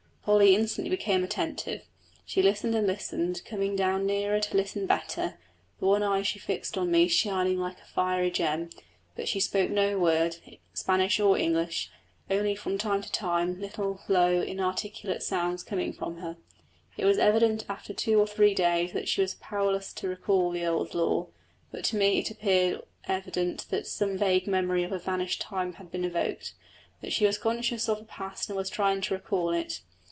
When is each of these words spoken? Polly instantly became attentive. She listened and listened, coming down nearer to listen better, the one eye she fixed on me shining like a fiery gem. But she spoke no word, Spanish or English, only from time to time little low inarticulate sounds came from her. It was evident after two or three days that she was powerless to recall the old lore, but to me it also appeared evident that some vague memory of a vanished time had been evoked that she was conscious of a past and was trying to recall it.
Polly 0.23 0.53
instantly 0.53 0.91
became 0.95 1.23
attentive. 1.23 1.81
She 2.27 2.43
listened 2.43 2.75
and 2.75 2.85
listened, 2.85 3.41
coming 3.43 3.75
down 3.75 4.05
nearer 4.05 4.39
to 4.39 4.55
listen 4.55 4.85
better, 4.85 5.39
the 5.79 5.87
one 5.87 6.03
eye 6.03 6.21
she 6.21 6.37
fixed 6.37 6.77
on 6.77 6.91
me 6.91 7.07
shining 7.07 7.57
like 7.57 7.79
a 7.81 7.85
fiery 7.87 8.29
gem. 8.29 8.69
But 9.15 9.27
she 9.27 9.39
spoke 9.39 9.71
no 9.71 9.97
word, 9.97 10.37
Spanish 10.75 11.19
or 11.19 11.39
English, 11.39 11.89
only 12.29 12.53
from 12.53 12.77
time 12.77 13.01
to 13.01 13.11
time 13.11 13.59
little 13.59 14.01
low 14.07 14.41
inarticulate 14.41 15.23
sounds 15.23 15.63
came 15.63 15.91
from 15.91 16.17
her. 16.17 16.37
It 16.97 17.05
was 17.05 17.17
evident 17.17 17.65
after 17.67 17.91
two 17.91 18.19
or 18.19 18.27
three 18.27 18.53
days 18.53 18.93
that 18.93 19.09
she 19.09 19.21
was 19.21 19.33
powerless 19.33 19.91
to 19.93 20.07
recall 20.07 20.51
the 20.51 20.67
old 20.67 20.93
lore, 20.93 21.29
but 21.71 21.83
to 21.85 21.95
me 21.95 22.19
it 22.19 22.27
also 22.29 22.33
appeared 22.35 22.81
evident 23.05 23.65
that 23.71 23.87
some 23.87 24.19
vague 24.19 24.45
memory 24.45 24.83
of 24.83 24.91
a 24.91 24.99
vanished 24.99 25.41
time 25.41 25.73
had 25.73 25.91
been 25.91 26.05
evoked 26.05 26.53
that 27.01 27.11
she 27.11 27.25
was 27.25 27.39
conscious 27.39 27.89
of 27.89 27.99
a 27.99 28.03
past 28.05 28.51
and 28.51 28.55
was 28.55 28.69
trying 28.69 29.01
to 29.01 29.15
recall 29.15 29.49
it. 29.49 29.81